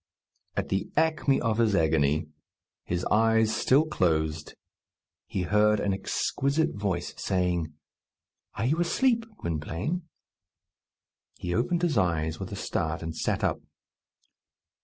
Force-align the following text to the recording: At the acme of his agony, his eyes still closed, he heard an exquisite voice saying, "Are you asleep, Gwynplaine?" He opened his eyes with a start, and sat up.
At 0.55 0.69
the 0.69 0.89
acme 0.97 1.39
of 1.41 1.59
his 1.59 1.75
agony, 1.75 2.27
his 2.85 3.05
eyes 3.11 3.55
still 3.55 3.85
closed, 3.85 4.55
he 5.27 5.43
heard 5.43 5.79
an 5.79 5.93
exquisite 5.93 6.73
voice 6.73 7.13
saying, 7.17 7.73
"Are 8.55 8.65
you 8.65 8.79
asleep, 8.79 9.27
Gwynplaine?" 9.37 10.09
He 11.37 11.53
opened 11.53 11.83
his 11.83 11.99
eyes 11.99 12.39
with 12.39 12.51
a 12.51 12.55
start, 12.55 13.03
and 13.03 13.15
sat 13.15 13.43
up. 13.43 13.61